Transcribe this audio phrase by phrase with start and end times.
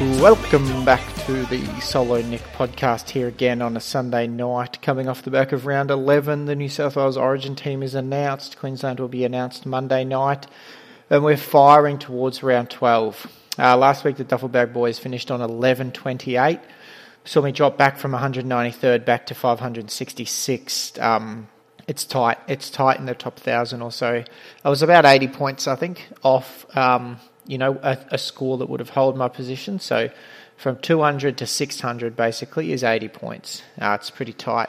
[0.00, 4.80] Welcome back to the Solo Nick podcast here again on a Sunday night.
[4.80, 8.60] Coming off the back of round 11, the New South Wales Origin team is announced.
[8.60, 10.46] Queensland will be announced Monday night,
[11.10, 13.26] and we're firing towards round 12.
[13.58, 16.60] Uh, last week, the Duffelbag boys finished on 11.28.
[17.24, 21.02] Saw me drop back from 193rd back to 566th.
[21.02, 21.48] Um,
[21.88, 22.38] it's tight.
[22.46, 24.22] It's tight in the top thousand or so.
[24.64, 26.66] I was about 80 points, I think, off.
[26.76, 29.80] Um, you know, a, a score that would have held my position.
[29.80, 30.10] So
[30.56, 33.62] from 200 to 600 basically is 80 points.
[33.80, 34.68] Uh, it's pretty tight.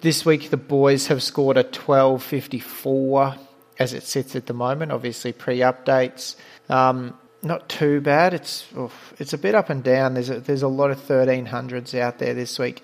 [0.00, 3.36] This week the boys have scored a 1254
[3.78, 4.92] as it sits at the moment.
[4.92, 6.34] Obviously pre-updates.
[6.68, 8.34] Um, not too bad.
[8.34, 10.14] It's oof, it's a bit up and down.
[10.14, 12.82] There's a, there's a lot of 1300s out there this week.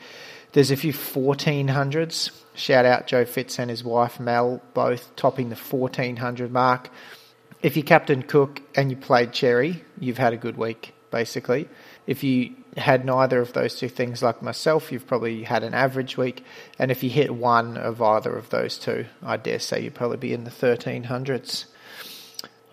[0.53, 2.31] There's a few 1400s.
[2.55, 6.89] Shout out Joe Fitz and his wife Mel, both topping the 1400 mark.
[7.63, 11.69] If you captain Cook and you played Cherry, you've had a good week, basically.
[12.07, 16.17] If you had neither of those two things, like myself, you've probably had an average
[16.17, 16.45] week.
[16.79, 20.19] And if you hit one of either of those two, I dare say you'd probably
[20.19, 21.67] be in the 1300s.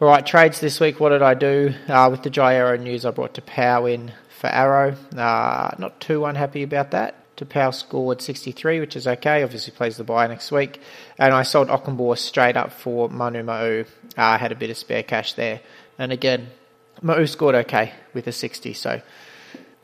[0.02, 1.00] All right, trades this week.
[1.00, 1.74] What did I do?
[1.88, 4.98] Uh, with the Jai Arrow news, I brought to Pow in for Arrow.
[5.16, 7.16] Uh, not too unhappy about that.
[7.38, 9.44] To Pow scored 63, which is okay.
[9.44, 10.82] Obviously plays the bye next week.
[11.18, 13.88] And I sold Ockenbaugh straight up for Manu Ma'u.
[14.18, 15.62] Uh, had a bit of spare cash there.
[15.98, 16.50] And again,
[17.02, 19.02] Ma'u scored okay with a 60, so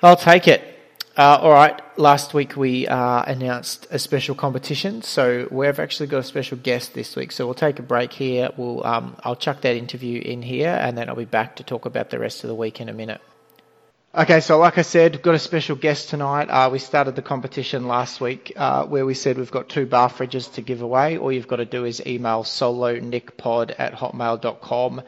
[0.02, 0.80] I'll take it.
[1.18, 6.20] Uh, all right, last week we uh, announced a special competition, so we've actually got
[6.20, 7.34] a special guest this week.
[7.34, 8.50] So we'll take a break here.
[8.56, 11.86] We'll um, I'll chuck that interview in here, and then I'll be back to talk
[11.86, 13.20] about the rest of the week in a minute.
[14.16, 16.50] Okay, so like I said, we've got a special guest tonight.
[16.50, 20.10] Uh, we started the competition last week uh, where we said we've got two bar
[20.10, 21.20] fridges to give away.
[21.20, 25.04] All you've got to do is email solonickpod at hotmail.com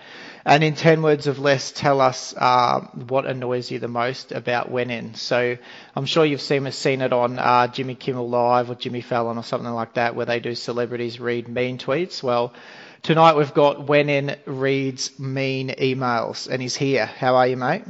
[0.46, 4.70] and in 10 words of less, tell us uh, what annoys you the most about
[4.70, 5.16] When.
[5.16, 5.58] So
[5.96, 9.44] I'm sure you've seen, seen it on uh, Jimmy Kimmel Live or Jimmy Fallon or
[9.44, 12.22] something like that where they do celebrities read mean tweets.
[12.22, 12.54] Well,
[13.02, 17.08] tonight we've got When In reads mean emails and he's here.
[17.08, 17.82] How are you, mate?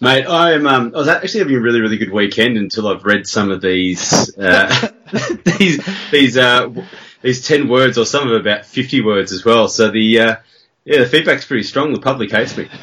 [0.00, 0.66] Mate, I'm.
[0.66, 3.60] Um, I was actually having a really, really good weekend until I've read some of
[3.62, 4.88] these uh,
[5.58, 6.68] these these uh,
[7.22, 9.68] these ten words, or some of about fifty words as well.
[9.68, 10.36] So the uh,
[10.84, 11.94] yeah, the feedback's pretty strong.
[11.94, 12.68] The public hates me.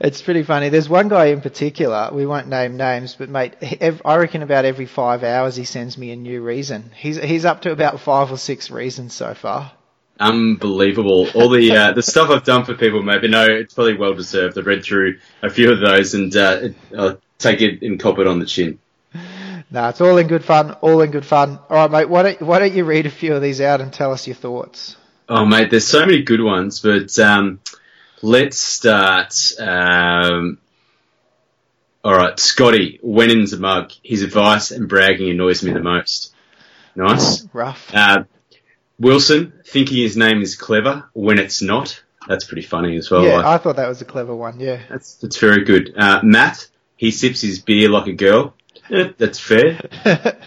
[0.00, 0.68] It's pretty funny.
[0.68, 4.64] There's one guy in particular, we won't name names, but mate, ev- I reckon about
[4.64, 6.92] every five hours he sends me a new reason.
[6.94, 9.72] He's he's up to about five or six reasons so far.
[10.20, 11.28] Unbelievable.
[11.34, 13.20] All the uh, the stuff I've done for people, mate.
[13.20, 14.58] But no, it's probably well deserved.
[14.58, 18.26] I've read through a few of those, and uh, I'll take it and cop it
[18.26, 18.78] on the chin.
[19.70, 20.72] No, it's all in good fun.
[20.80, 21.58] All in good fun.
[21.68, 22.08] All right, mate.
[22.08, 24.36] Why don't why don't you read a few of these out and tell us your
[24.36, 24.96] thoughts?
[25.28, 27.60] Oh, mate, there's so many good ones, but um,
[28.22, 29.34] let's start.
[29.60, 30.58] Um,
[32.02, 36.34] all right, Scotty, when in's a mug, his advice and bragging annoys me the most.
[36.96, 37.46] Nice.
[37.52, 37.94] Rough.
[37.94, 38.24] Uh,
[38.98, 42.02] Wilson, thinking his name is clever when it's not.
[42.26, 43.24] That's pretty funny as well.
[43.24, 44.60] yeah, Like, I thought that was a clever one.
[44.60, 44.80] Yeah.
[44.88, 45.94] that's that's very good.
[45.96, 48.54] Uh, Matt, he sips his beer like a girl.
[48.90, 49.80] Yeah, that's fair.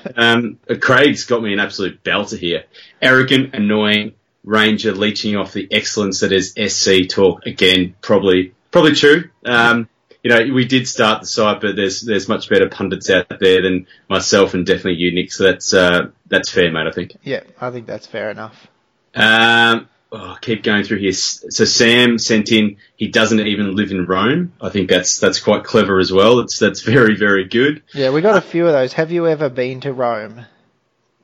[0.16, 2.66] um, Craig's got me an absolute belter here.
[3.01, 4.13] Arrogant, annoying,
[4.44, 7.45] Ranger leeching off the excellence that is SC talk.
[7.45, 9.29] Again, probably probably true.
[9.45, 9.88] Um,
[10.23, 13.61] you know, we did start the site, but there's there's much better pundits out there
[13.61, 15.31] than myself and definitely you, Nick.
[15.31, 16.87] So that's uh, that's fair, mate.
[16.87, 17.17] I think.
[17.23, 18.67] Yeah, I think that's fair enough.
[19.16, 21.13] Um, oh, keep going through here.
[21.13, 22.78] So Sam sent in.
[22.96, 24.53] He doesn't even live in Rome.
[24.61, 26.40] I think that's that's quite clever as well.
[26.40, 27.81] It's that's very very good.
[27.93, 28.93] Yeah, we got a few of those.
[28.93, 30.46] Have you ever been to Rome?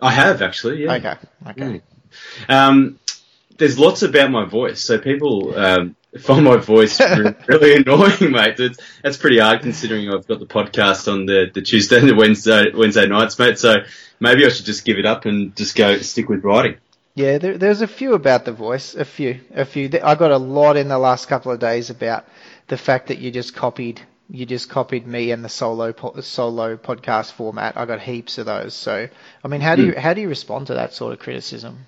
[0.02, 0.84] I have actually.
[0.84, 0.94] Yeah.
[0.96, 1.16] Okay.
[1.50, 1.82] Okay.
[2.50, 3.00] Um,
[3.58, 8.58] there's lots about my voice, so people um, find my voice really annoying, mate.
[8.58, 12.16] That's, that's pretty hard considering I've got the podcast on the, the Tuesday and the
[12.16, 13.60] Wednesday Wednesday nights, mate.
[13.60, 13.76] So
[14.20, 16.78] maybe I should just give it up and just go stick with writing.
[17.16, 18.94] Yeah, there, there's a few about the voice.
[18.94, 19.90] A few, a few.
[20.04, 22.26] I got a lot in the last couple of days about
[22.68, 26.78] the fact that you just copied You just copied me and the solo po- solo
[26.78, 27.76] podcast format.
[27.76, 28.76] I got heaps of those.
[28.76, 29.08] So,
[29.44, 31.88] I mean, how do you how do you respond to that sort of criticism?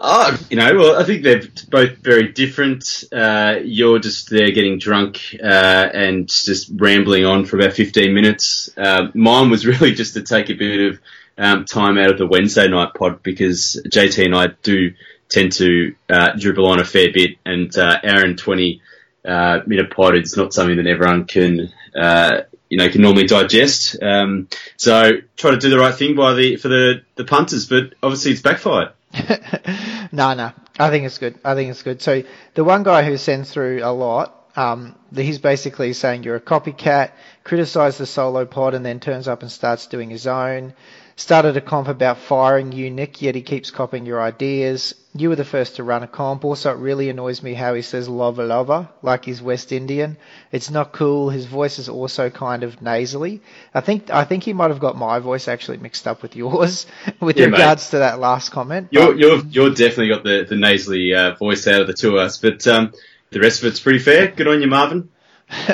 [0.00, 3.02] Oh, you know, well, I think they're both very different.
[3.12, 8.70] Uh, you're just there getting drunk uh, and just rambling on for about 15 minutes.
[8.76, 11.00] Uh, mine was really just to take a bit of
[11.36, 14.92] um, time out of the Wednesday night pod because JT and I do
[15.28, 18.80] tend to uh, dribble on a fair bit, and uh, Aaron 20
[19.24, 21.72] uh, minute pod is not something that everyone can.
[21.96, 23.96] Uh, you know, can normally digest.
[24.02, 24.46] Um,
[24.76, 28.32] so try to do the right thing by the for the, the punters, but obviously
[28.32, 28.92] it's backfired.
[30.12, 30.52] no, no.
[30.78, 31.38] I think it's good.
[31.44, 32.00] I think it's good.
[32.02, 32.22] So
[32.54, 37.12] the one guy who sends through a lot, um, he's basically saying you're a copycat,
[37.44, 40.74] criticize the solo pod, and then turns up and starts doing his own.
[41.14, 44.94] Started a comp about firing you, Nick, yet he keeps copying your ideas.
[45.14, 46.44] You were the first to run a comp.
[46.44, 50.16] Also, it really annoys me how he says lover lover, like he's West Indian.
[50.52, 51.30] It's not cool.
[51.30, 53.42] His voice is also kind of nasally.
[53.74, 56.86] I think I think he might have got my voice actually mixed up with yours
[57.20, 57.58] with Yeah, mate.
[57.58, 58.88] regards to that last comment.
[58.92, 62.22] You're you're you're definitely got the the nasally uh, voice out of the two of
[62.24, 62.92] us, but um,
[63.30, 64.28] the rest of it's pretty fair.
[64.28, 65.10] Good on you, Marvin.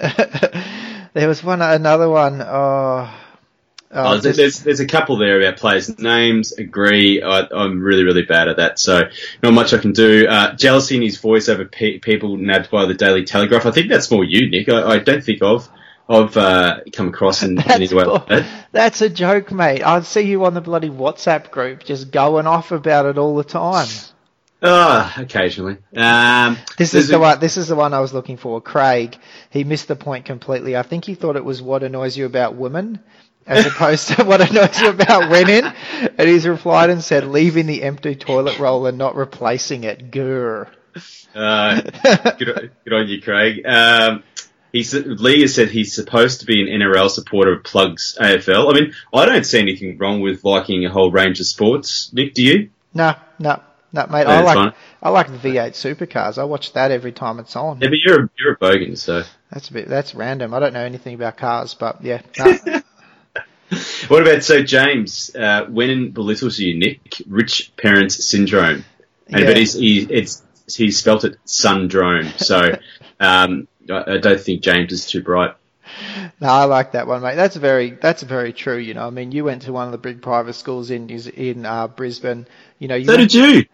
[1.12, 2.40] there was one another one.
[2.42, 2.46] Oh,
[3.06, 3.14] oh,
[3.90, 6.52] Oh, there's, there's there's a couple there about players' names.
[6.52, 9.02] Agree, I, I'm really really bad at that, so
[9.42, 10.26] not much I can do.
[10.28, 13.66] Uh, jealousy in his voice over pe- people nabbed by the Daily Telegraph.
[13.66, 14.68] I think that's more you, Nick.
[14.68, 15.68] I, I don't think I've
[16.08, 19.82] I've uh, come across in, in any way like that's a joke, mate.
[19.82, 23.44] I see you on the bloody WhatsApp group just going off about it all the
[23.44, 23.88] time.
[24.66, 25.76] Ah, occasionally.
[25.94, 27.38] Um, This is the a- one.
[27.40, 28.60] This is the one I was looking for.
[28.60, 29.16] Craig.
[29.50, 30.74] He missed the point completely.
[30.76, 32.98] I think he thought it was what annoys you about women,
[33.46, 35.70] as opposed to what annoys you about women.
[36.16, 40.68] And he's replied and said, "Leaving the empty toilet roll and not replacing it." Grr.
[41.34, 41.80] Uh,
[42.38, 43.66] good, on- good on you, Craig.
[43.66, 44.22] Um,
[44.72, 48.70] he's, Lee has said he's supposed to be an NRL supporter of Plugs AFL.
[48.72, 52.10] I mean, I don't see anything wrong with liking a whole range of sports.
[52.14, 52.70] Nick, do you?
[52.94, 53.60] No, no,
[53.94, 54.26] no, mate.
[54.26, 54.72] Yeah, I like fine.
[55.00, 56.36] I like the V8 supercars.
[56.36, 57.80] I watch that every time it's on.
[57.80, 59.22] Yeah, but you're a, you're a bogan, so.
[59.52, 59.88] That's a bit.
[59.88, 60.52] That's random.
[60.52, 62.22] I don't know anything about cars, but yeah.
[62.38, 62.82] no.
[64.08, 68.84] What about, so James, uh, when belittles you, Nick, rich parents syndrome.
[69.28, 69.46] And, Yeah.
[69.46, 72.36] But he's, he, it's, he spelt it sundrome.
[72.42, 72.76] So,
[73.20, 75.54] um, I, I don't think James is too bright.
[76.40, 77.36] No, I like that one, mate.
[77.36, 78.78] That's very that's very true.
[78.78, 81.64] You know, I mean, you went to one of the big private schools in in
[81.64, 82.46] uh, Brisbane.
[82.78, 83.64] You know, you So went, did you.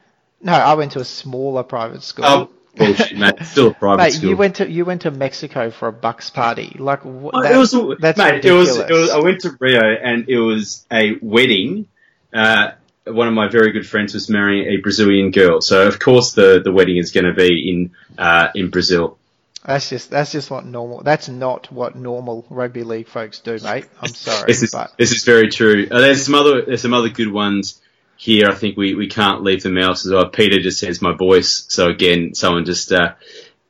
[0.43, 2.25] No, I went to a smaller private school.
[2.27, 3.35] Oh, bullshit, mate.
[3.41, 4.31] It's Still a private Mate, school.
[4.31, 6.77] you went to you went to Mexico for a bucks party.
[6.79, 8.91] Like wh- Oh, that- it was, that's mate, it was, ridiculous.
[8.91, 11.87] it was, I went to Rio and it was a wedding.
[12.33, 12.73] Uh,
[13.07, 15.61] one of my very good friends was marrying a Brazilian girl.
[15.61, 19.19] So of course the, the wedding is going to be in, uh, in Brazil.
[19.65, 21.03] That's just that's just what normal.
[21.03, 23.85] That's not what normal rugby league folks do, mate.
[24.01, 25.87] I'm sorry, This is, but this is very true.
[25.91, 27.81] Uh, there's some other, there's some other good ones
[28.21, 28.49] here.
[28.49, 29.99] I think we, we can't leave them out.
[29.99, 31.65] So Peter just says my voice.
[31.69, 33.15] So again, someone just, uh,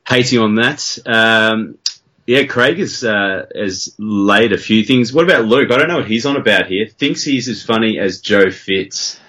[0.08, 0.98] hating on that.
[1.06, 1.78] Um,
[2.26, 5.12] yeah, Craig has, uh, has laid a few things.
[5.12, 5.70] What about Luke?
[5.70, 6.86] I don't know what he's on about here.
[6.86, 9.20] Thinks he's as funny as Joe Fitz.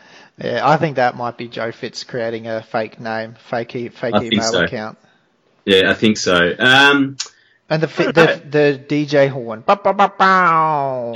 [0.44, 4.15] yeah, I think that might be Joe Fitz creating a fake name, fake e- fake
[4.15, 4.63] I email so.
[4.63, 4.97] account.
[5.65, 6.56] Yeah, I think so.
[6.57, 7.17] Um,
[7.69, 9.62] And the fi- I don't the, the DJ horn.
[9.65, 11.13] Ba, ba, ba, bow.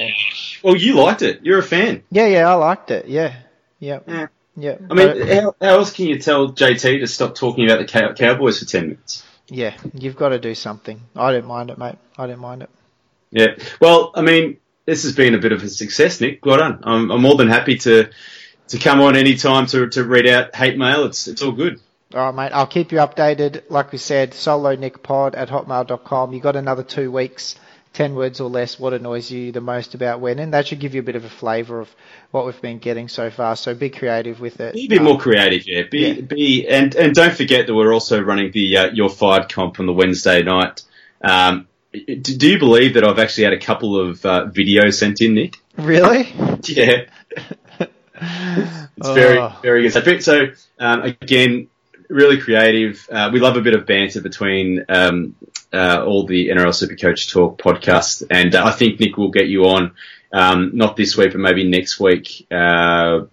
[0.63, 1.42] well, you liked it.
[1.44, 2.04] You're a fan.
[2.12, 3.08] Yeah, yeah, I liked it.
[3.08, 3.34] Yeah,
[3.80, 4.27] yeah, Yeah.
[4.55, 4.75] yeah.
[4.89, 7.86] I mean, But- how, how else can you tell JT to stop talking about the
[7.86, 9.24] cow- Cowboys for 10 minutes?
[9.48, 11.00] yeah, you've got to do something.
[11.15, 11.96] I don't mind it, mate.
[12.17, 12.70] I don't mind it.
[13.32, 13.55] Yeah.
[13.79, 16.46] Well, I mean, this has been a bit of a success, Nick.
[16.46, 16.79] Well done.
[16.84, 18.10] I'm, I'm more than happy to
[18.70, 21.05] to come on any time to, to read out hate mail.
[21.05, 21.79] It's it's all good.
[22.13, 22.55] All right, mate.
[22.55, 23.63] I'll keep you updated.
[23.70, 26.34] Like we said, solo nickpod at hotmail.com.
[26.34, 27.55] You've got another two weeks.
[27.96, 28.78] Ten words or less.
[28.78, 30.52] What annoys you the most about winning?
[30.52, 31.90] That should give you a bit of a flavour of
[32.32, 33.56] what we've been getting so far.
[33.56, 34.74] So be creative with it.
[34.74, 35.84] Be a bit Um, more creative, yeah.
[35.90, 36.22] Be yeah.
[36.22, 39.86] be and and don't forget that we're also running the uh, your fired comp on
[39.86, 40.82] the Wednesday night.
[41.24, 45.34] Um, do, you believe that I've actually had a couple of uh, videos sent in,
[45.36, 45.56] Nick?
[45.78, 46.34] Really?
[46.68, 47.06] Yeah.
[48.98, 49.56] It's very, Oh.
[49.62, 49.94] very good.
[49.94, 50.48] So, So,
[50.80, 51.68] um, again,
[52.10, 53.08] really creative.
[53.12, 55.36] Uh, we love a bit of banter between um,
[55.75, 59.65] uh, all the NRL Supercoach Talk podcast, and uh, I think Nick will get you
[59.65, 59.91] on,
[60.34, 62.48] um, not this week, but maybe next week.
[62.51, 63.25] Uh,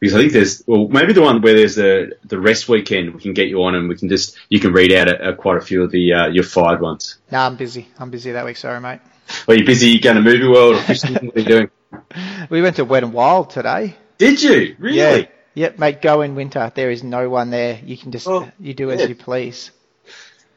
[0.00, 3.20] because I think there's, well, maybe the one where there's the the rest weekend, we
[3.20, 5.56] can get you on, and we can just you can read out a, a, quite
[5.56, 7.16] a few of the uh, your fired ones.
[7.32, 7.88] No, I'm busy.
[7.98, 8.56] I'm busy that week.
[8.56, 9.00] Sorry, mate.
[9.48, 11.14] Are you busy going to movie world or fishing?
[11.14, 11.70] what are you doing?
[12.50, 13.94] We went to Wet and Wild today.
[14.18, 14.96] Did you really?
[14.98, 15.26] Yeah.
[15.54, 16.02] Yep, mate.
[16.02, 16.70] Go in winter.
[16.74, 17.80] There is no one there.
[17.82, 19.06] You can just Oh, you do as yeah.
[19.06, 19.70] you please.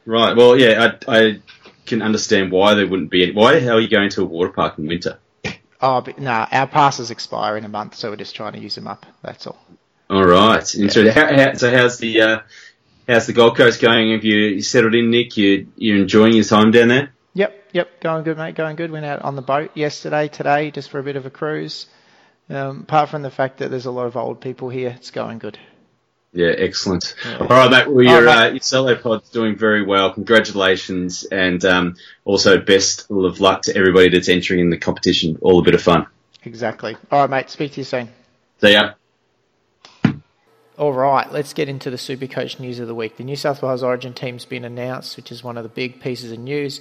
[0.06, 0.36] Right.
[0.36, 1.40] Well, yeah, I, I
[1.86, 3.24] can understand why there wouldn't be.
[3.24, 5.20] Any, why the hell are you going to a water park in winter?
[5.82, 8.76] Oh, but nah, our passes expire in a month, so we're just trying to use
[8.76, 9.06] them up.
[9.24, 9.60] That's all.
[10.10, 10.66] All right.
[10.66, 12.40] So, how, how, so how's the uh,
[13.08, 14.12] how's the Gold Coast going?
[14.12, 15.38] Have you, you settled in, Nick?
[15.38, 17.14] You you enjoying your time down there?
[17.34, 18.56] Yep, yep, going good, mate.
[18.56, 18.92] Going good.
[18.92, 21.88] Went out on the boat yesterday, today, just for a bit of a cruise.
[22.50, 25.40] Um, apart from the fact that there's a lot of old people here, it's going
[25.40, 25.58] good.
[26.34, 27.16] Yeah, excellent.
[27.40, 27.92] All right, mate.
[27.92, 30.14] Well, your, right, uh, your solo pod's doing very well.
[30.14, 35.38] Congratulations, and um, also best of luck to everybody that's entering in the competition.
[35.42, 36.08] All a bit of fun.
[36.44, 36.96] Exactly.
[37.12, 37.50] All right, mate.
[37.50, 38.10] Speak to you soon.
[38.62, 38.94] See ya.
[40.78, 43.18] All right, let's get into the Supercoach news of the week.
[43.18, 46.32] The New South Wales Origin team's been announced, which is one of the big pieces
[46.32, 46.80] of news.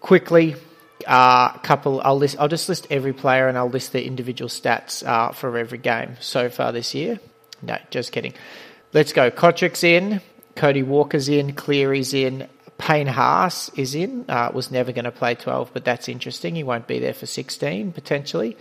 [0.00, 0.54] Quickly,
[1.06, 2.00] a uh, couple.
[2.02, 2.36] I'll list.
[2.38, 6.16] I'll just list every player and I'll list their individual stats uh, for every game
[6.20, 7.18] so far this year.
[7.62, 8.32] No, just kidding.
[8.96, 9.30] Let's go.
[9.30, 10.22] Kotrick's in.
[10.54, 11.52] Cody Walker's in.
[11.52, 12.48] Cleary's in.
[12.78, 14.24] Payne Haas is in.
[14.26, 16.54] Uh, was never going to play 12, but that's interesting.
[16.54, 18.56] He won't be there for 16 potentially.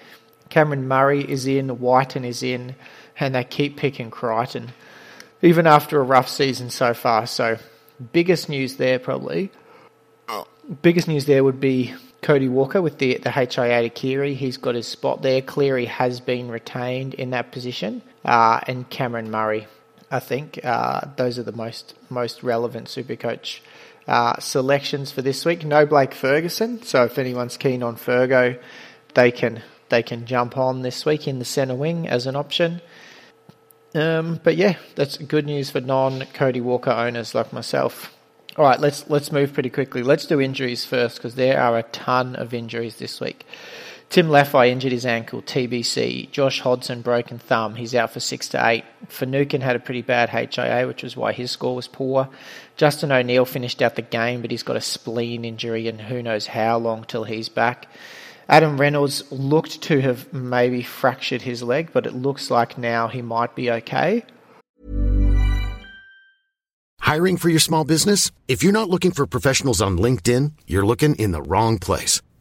[0.50, 1.80] Cameron Murray is in.
[1.80, 2.76] Wighton is in,
[3.18, 4.74] and they keep picking Crichton,
[5.42, 7.28] even after a rough season so far.
[7.28, 7.58] So,
[8.12, 9.54] biggest news there probably.
[10.82, 14.34] Biggest news there would be Cody Walker with the the HIA to Keary.
[14.34, 15.42] He's got his spot there.
[15.42, 19.68] Cleary has been retained in that position, uh, and Cameron Murray.
[20.16, 23.60] I think uh, those are the most most relevant Supercoach
[24.08, 25.66] uh, selections for this week.
[25.66, 28.58] No Blake Ferguson, so if anyone's keen on Fergo,
[29.14, 32.80] they can they can jump on this week in the centre wing as an option.
[33.94, 38.16] Um, but yeah, that's good news for non Cody Walker owners like myself.
[38.56, 40.02] All right, let's let's move pretty quickly.
[40.02, 43.46] Let's do injuries first because there are a ton of injuries this week.
[44.16, 46.32] Tim Lafai injured his ankle, TBC.
[46.32, 48.86] Josh Hodgson broken thumb, he's out for six to eight.
[49.10, 52.30] Finucane had a pretty bad HIA, which was why his score was poor.
[52.78, 56.48] Justin O'Neill finished out the game, but he's got a spleen injury, and who knows
[56.48, 57.90] how long till he's back.
[58.48, 63.22] Adam Reynolds looked to have maybe fractured his leg, but it looks like now he
[63.22, 64.24] might be okay.
[67.02, 68.32] Hiring for your small business?
[68.48, 72.22] If you're not looking for professionals on LinkedIn, you're looking in the wrong place.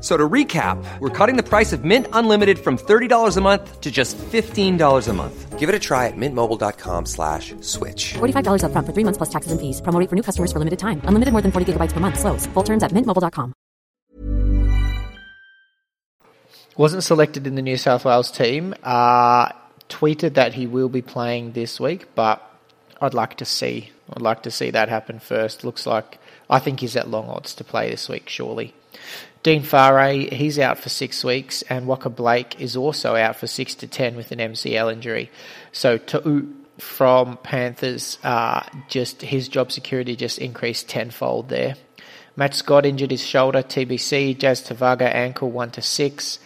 [0.00, 3.80] F- So to recap, we're cutting the price of Mint Unlimited from $30 a month
[3.82, 5.58] to just $15 a month.
[5.58, 8.14] Give it a try at mintmobile.com slash switch.
[8.14, 9.82] $45 upfront for three months plus taxes and fees.
[9.82, 11.02] Promo for new customers for limited time.
[11.04, 12.18] Unlimited more than 40 gigabytes per month.
[12.18, 12.46] Slows.
[12.54, 13.52] Full terms at mintmobile.com.
[16.76, 18.74] Wasn't selected in the New South Wales team.
[18.82, 19.52] Uh,
[19.90, 22.40] tweeted that he will be playing this week, but
[23.02, 23.90] I'd like to see.
[24.12, 25.62] I'd like to see that happen first.
[25.64, 28.72] Looks like I think he's at long odds to play this week, surely.
[29.42, 33.74] Dean Whare, he's out for six weeks, and Waqa Blake is also out for six
[33.76, 35.30] to ten with an MCL injury.
[35.72, 41.76] So Ta'u from Panthers, uh, just his job security just increased tenfold there.
[42.36, 44.38] Matt Scott injured his shoulder, TBC.
[44.38, 46.38] Jazz Tevaga ankle one to six.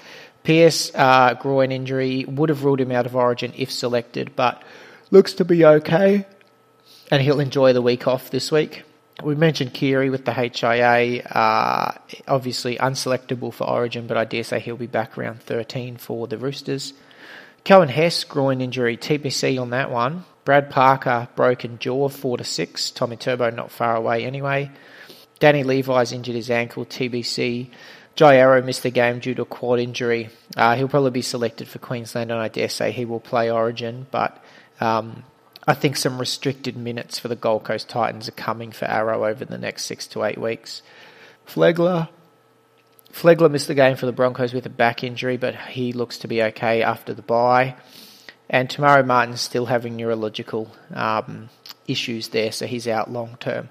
[0.44, 4.62] Pearce uh, groin injury would have ruled him out of Origin if selected, but
[5.10, 6.26] looks to be okay,
[7.10, 8.84] and he'll enjoy the week off this week.
[9.22, 11.92] We mentioned Keary with the HIA, uh,
[12.26, 16.36] obviously unselectable for Origin, but I dare say he'll be back around 13 for the
[16.36, 16.92] Roosters.
[17.64, 20.24] Coen Hess groin injury, TPC on that one.
[20.44, 22.90] Brad Parker broken jaw, four to six.
[22.90, 24.70] Tommy Turbo not far away anyway.
[25.38, 27.70] Danny Levi's injured his ankle, TBC.
[28.16, 30.28] Jai Arrow missed the game due to a quad injury.
[30.56, 34.06] Uh, he'll probably be selected for Queensland, and I dare say he will play Origin,
[34.10, 34.42] but
[34.80, 35.24] um,
[35.66, 39.44] I think some restricted minutes for the Gold Coast Titans are coming for Arrow over
[39.44, 40.82] the next six to eight weeks.
[41.46, 42.08] Flegler.
[43.12, 46.28] Flegler missed the game for the Broncos with a back injury, but he looks to
[46.28, 47.76] be okay after the bye.
[48.50, 51.48] And Tamaro Martin's still having neurological um,
[51.86, 53.70] issues there, so he's out long term.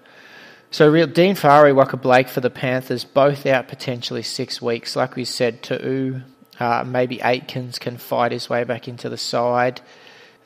[0.72, 4.96] So real Dean Whare, Waqa Blake for the Panthers, both out potentially six weeks.
[4.96, 6.22] Like we said, Ta'u,
[6.60, 9.82] uh, maybe Aekins can fight his way back into the side.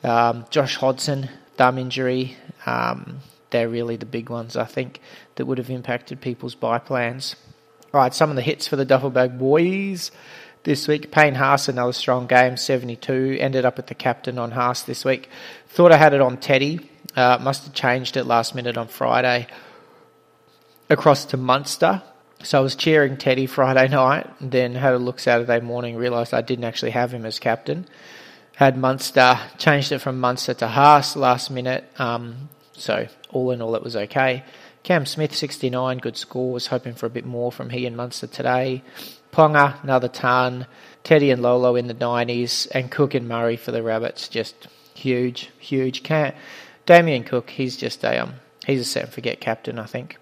[0.04, 2.36] Um, Josh Hodgson, thumb injury.
[2.66, 5.00] Um, they're really the big ones, I think,
[5.36, 7.36] that would have impacted people's buy plans.
[7.92, 10.10] All right, some of the hits for the Duffelbag boys.
[10.64, 11.10] this week.
[11.10, 13.38] Payne Haas, another strong game, 72.
[13.40, 15.30] Ended up with the captain on Haas this week.
[15.68, 16.90] Thought I had it on Teddy.
[17.16, 19.46] Uh, must have changed it last minute on Friday
[20.90, 22.02] across to Munster.
[22.42, 26.42] So I was cheering Teddy Friday night, then had a look Saturday morning, realised I
[26.42, 27.86] didn't actually have him as captain.
[28.58, 31.84] Had Munster, changed it from Munster to Haas last minute.
[31.96, 34.42] Um, so all in all, it was okay.
[34.82, 36.54] Cam Smith, 69, good score.
[36.54, 38.82] Was hoping for a bit more from he and Munster today.
[39.32, 40.66] Ponga, another ton.
[41.04, 42.66] Teddy and Lolo in the 90s.
[42.72, 46.02] And Cook and Murray for the Rabbits, just huge, huge.
[46.02, 46.34] Can't,
[46.84, 48.34] Damien Cook, he's just a um,
[48.66, 50.16] he's a set and forget captain, I think.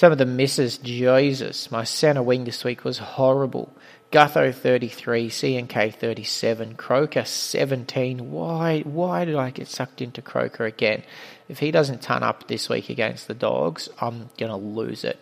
[0.00, 3.70] Some of the misses, Jesus, my centre wing this week was horrible.
[4.10, 8.30] Gutho 33, CNK 37, Croker 17.
[8.30, 11.02] Why why did I get sucked into Croker again?
[11.50, 15.20] If he doesn't turn up this week against the Dogs, I'm going to lose it.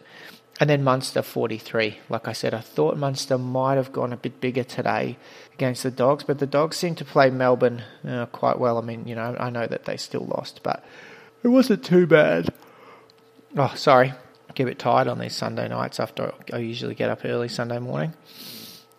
[0.60, 1.98] And then Munster 43.
[2.08, 5.16] Like I said, I thought Munster might have gone a bit bigger today
[5.54, 8.78] against the Dogs, but the Dogs seem to play Melbourne uh, quite well.
[8.78, 10.84] I mean, you know, I know that they still lost, but
[11.42, 12.54] it wasn't too bad.
[13.56, 14.12] Oh, sorry.
[14.58, 17.78] Get a bit tired on these Sunday nights after I usually get up early Sunday
[17.78, 18.12] morning.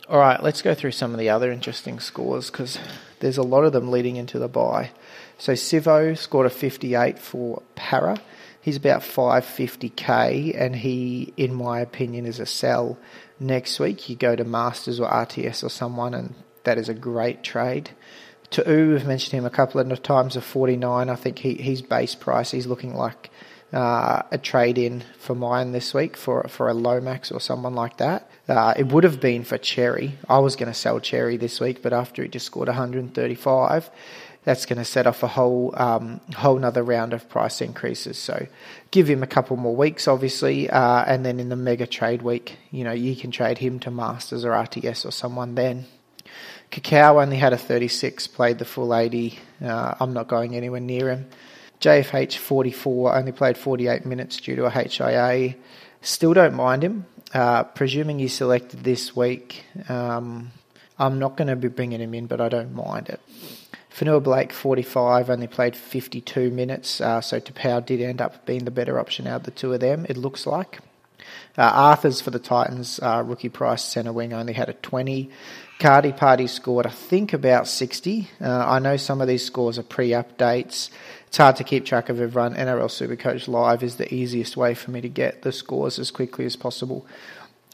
[0.07, 2.79] All right, let's go through some of the other interesting scores because
[3.19, 4.91] there's a lot of them leading into the bye.
[5.37, 8.21] So Sivo scored a 58 for Para.
[8.61, 12.97] He's about 550k, and he, in my opinion, is a sell.
[13.37, 17.43] Next week, you go to Masters or RTS or someone, and that is a great
[17.43, 17.89] trade.
[18.51, 21.09] To we've mentioned him a couple of times of 49.
[21.09, 23.29] I think he, his base price, he's looking like
[23.73, 27.97] uh, a trade in for mine this week for for a Lomax or someone like
[27.97, 28.29] that.
[28.47, 30.17] Uh, it would have been for Cherry.
[30.27, 33.91] I was going to sell Cherry this week, but after he just scored 135,
[34.43, 38.17] that's going to set off a whole um, whole another round of price increases.
[38.17, 38.47] So
[38.89, 42.57] give him a couple more weeks, obviously, uh, and then in the mega trade week,
[42.71, 45.85] you know, you can trade him to Masters or RTS or someone then.
[46.71, 49.39] Cacao only had a 36, played the full 80.
[49.63, 51.27] Uh, I'm not going anywhere near him.
[51.81, 55.55] JFH 44 only played 48 minutes due to a HIA.
[56.01, 57.05] Still don't mind him.
[57.33, 60.51] Uh, presuming he's selected this week, um,
[60.97, 63.21] I'm not going to be bringing him in, but I don't mind it.
[63.89, 68.71] Fanua Blake 45 only played 52 minutes, uh, so Tapau did end up being the
[68.71, 70.05] better option out of the two of them.
[70.09, 70.79] It looks like.
[71.57, 75.29] Uh, Arthur's for the Titans, uh, rookie price centre wing only had a 20.
[75.79, 78.29] Cardi Party scored, I think, about 60.
[78.41, 80.89] Uh, I know some of these scores are pre updates.
[81.29, 82.55] It's hard to keep track of everyone.
[82.55, 86.43] NRL Supercoach Live is the easiest way for me to get the scores as quickly
[86.43, 87.05] as possible.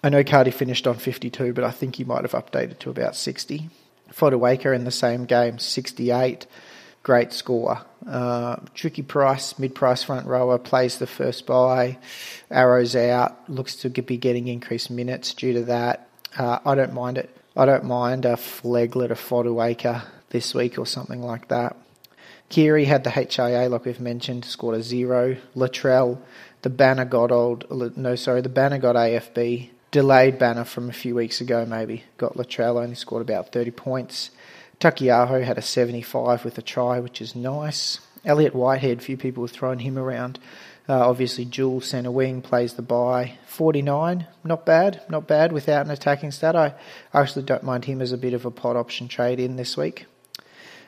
[0.04, 3.16] I know Cardi finished on 52, but I think he might have updated to about
[3.16, 3.70] 60.
[4.12, 6.46] Fotuaika in the same game, 68.
[7.02, 7.80] Great score.
[8.06, 11.98] Uh, tricky price, mid price front rower, plays the first buy,
[12.52, 16.10] Arrows out, looks to be getting increased minutes due to that.
[16.38, 17.34] Uh, I don't mind it.
[17.56, 21.78] I don't mind a Flegler to Fotuaika this week or something like that.
[22.50, 25.38] Keary had the HIA, like we've mentioned, scored a zero.
[25.56, 26.20] Latrell,
[26.62, 27.66] the banner got old.
[27.98, 29.70] No, sorry, the banner got AFB.
[29.92, 32.04] Delayed banner from a few weeks ago, maybe.
[32.18, 34.30] Got Latrell, only scored about 30 points.
[34.80, 38.00] Taukeiaho had a 75 with a try, which is nice.
[38.26, 40.40] Elliot Whitehead, few people were throwing him around.
[40.88, 43.38] Uh, obviously, Jewel centre wing plays the bye.
[43.48, 46.56] 49, not bad, not bad without an attacking stat.
[46.56, 46.74] I
[47.14, 50.06] actually don't mind him as a bit of a pot option trade in this week.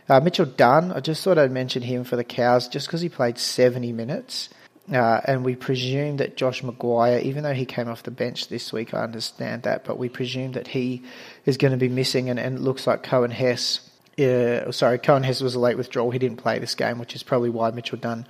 [0.09, 3.09] Uh, Mitchell Dunn, I just thought I'd mention him for the Cows just because he
[3.09, 4.49] played 70 minutes.
[4.91, 8.71] Uh, and we presume that Josh McGuire, even though he came off the bench this
[8.71, 11.03] week, I understand that, but we presume that he
[11.45, 13.81] is going to be missing, and, it looks like Coen Hess.
[14.17, 16.11] Uh, sorry, Coen Hess was a late withdrawal.
[16.11, 18.25] He didn't play this game, which is probably why Mitchell Dunn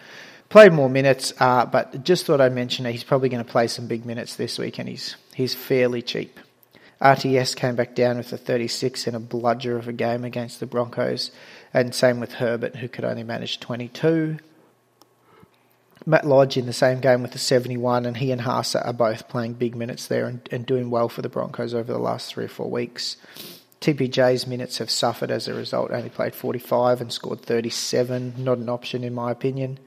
[0.50, 1.32] played more minutes.
[1.40, 4.36] Uh, but just thought I'd mention that he's probably going to play some big minutes
[4.36, 6.40] this week, and he's he's fairly cheap.
[7.02, 10.66] RTS came back down with a 36 in a bludger of a game against the
[10.66, 11.30] Broncos,
[11.82, 14.38] and same with Herbert, who could only manage 22.
[16.06, 19.28] Matt Lodge in the same game with a 71, and he and Haasa are both
[19.28, 22.46] playing big minutes there and, and doing well for the Broncos over the last three
[22.46, 23.18] or four weeks.
[23.82, 28.36] TPJ's minutes have suffered as a result, only played 45 and scored 37.
[28.38, 29.80] Not an option, in my opinion.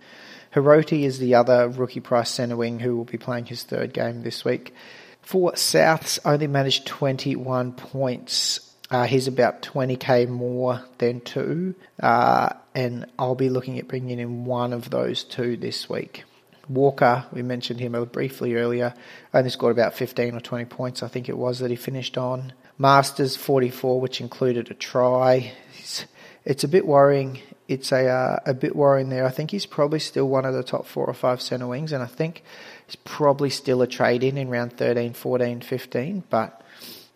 [0.55, 4.23] Hiroti is the other rookie price centre wing who will be playing his third game
[4.23, 4.75] this week.
[5.23, 8.70] For Souths, only managed 21 points.
[8.91, 14.45] Uh, he's about 20k more than two, uh, and I'll be looking at bringing in
[14.45, 16.25] one of those two this week.
[16.69, 18.95] Walker, we mentioned him briefly earlier,
[19.33, 22.53] only scored about 15 or 20 points, I think it was, that he finished on.
[22.79, 25.53] Masters 44, which included a try.
[25.79, 26.07] It's,
[26.45, 27.41] it's a bit worrying.
[27.69, 29.25] It's a uh, a bit worrying there.
[29.25, 32.03] I think he's probably still one of the top four or five centre wings, and
[32.03, 32.43] I think
[32.87, 36.25] he's probably still a trade in in round 13, 14, 15.
[36.31, 36.61] But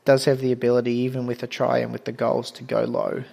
[0.04, 3.24] does have the ability, even with a try and with the goals, to go low.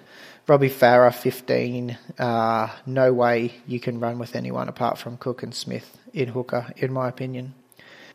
[0.47, 1.97] Robbie Farah, 15.
[2.17, 6.73] Uh, no way you can run with anyone apart from Cook and Smith in hooker,
[6.77, 7.53] in my opinion.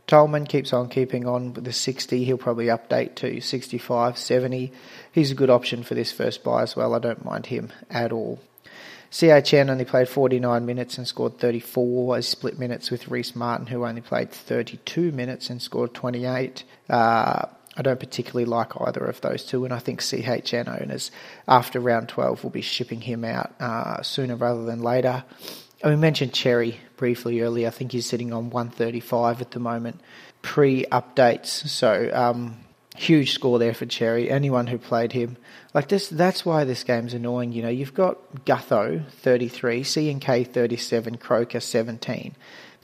[0.06, 2.24] Tolman keeps on keeping on with the 60.
[2.24, 4.72] He'll probably update to 65, 70.
[5.10, 6.94] He's a good option for this first buy as well.
[6.94, 8.40] I don't mind him at all.
[9.10, 13.84] CHN only played 49 minutes and scored 34 as split minutes with Reese Martin, who
[13.84, 16.64] only played 32 minutes and scored 28.
[16.88, 21.10] Uh, I don't particularly like either of those two, and I think CHN owners
[21.46, 25.24] after round 12 will be shipping him out uh, sooner rather than later.
[25.82, 27.68] And we mentioned Cherry briefly earlier.
[27.68, 30.00] I think he's sitting on 135 at the moment,
[30.42, 31.46] pre updates.
[31.46, 32.56] So um,
[32.96, 34.30] huge score there for Cherry.
[34.30, 35.36] Anyone who played him,
[35.74, 37.52] like this, that's why this game's annoying.
[37.52, 42.34] You know, you've got Gutho 33, CNK 37, Croker 17.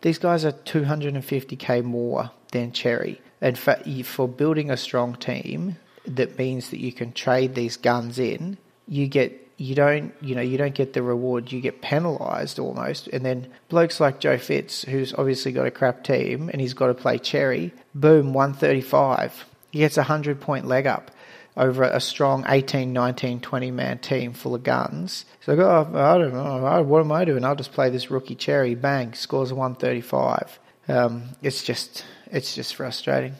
[0.03, 3.21] These guys are 250k more than Cherry.
[3.43, 5.77] And for, for building a strong team,
[6.07, 8.57] that means that you can trade these guns in.
[8.89, 11.53] You get you don't you know you don't get the reward.
[11.53, 13.09] You get penalised almost.
[13.09, 16.87] And then blokes like Joe Fitz, who's obviously got a crap team and he's got
[16.87, 17.73] to play Cherry.
[17.95, 19.45] Boom, one thirty five.
[19.73, 21.11] He gets a hundred point leg up
[21.57, 25.27] over a strong 18, 19, 20 man team full of guns.
[25.43, 27.45] So I go, oh, I don't know, what am I doing?
[27.45, 28.75] I'll just play this rookie Cherry.
[28.75, 30.59] Bang, scores a 135.
[30.89, 33.35] Um, it's just it's just frustrating.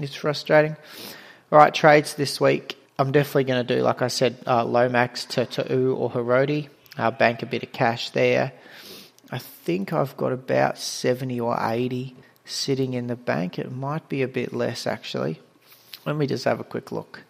[0.00, 0.76] It's frustrating.
[1.52, 2.76] All right, trades this week.
[2.98, 6.68] I'm definitely going to do, like I said, uh, Lomax to Ta'u or Hiroti.
[6.96, 8.52] Uh, bank a bit of cash there.
[9.30, 12.14] I think I've got about 70 or 80
[12.44, 13.58] sitting in the bank.
[13.58, 15.40] It might be a bit less actually.
[16.04, 17.22] Let me just have a quick look.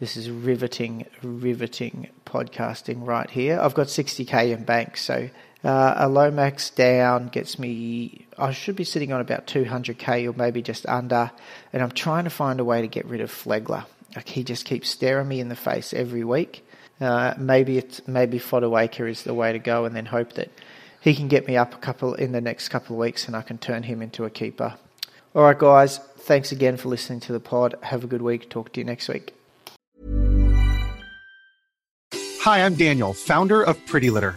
[0.00, 3.60] This is riveting, riveting podcasting right here.
[3.60, 5.30] I've got 60k in bank, so
[5.64, 10.62] uh, a Lomax down gets me, I should be sitting on about 200k or maybe
[10.62, 11.30] just under,
[11.72, 13.84] and I'm trying to find a way to get rid of Flegler.
[14.16, 16.66] Like he just keeps staring me in the face every week.
[17.00, 20.50] Uh, maybe it's maybe Fotuaika is the way to go, and then hope that
[21.00, 23.42] he can get me up a couple in the next couple of weeks, and I
[23.42, 24.74] can turn him into a keeper.
[25.34, 25.98] All right, guys.
[25.98, 27.74] Thanks again for listening to the pod.
[27.82, 28.50] Have a good week.
[28.50, 29.34] Talk to you next week.
[32.14, 34.36] Hi, I'm Daniel, founder of Pretty Litter.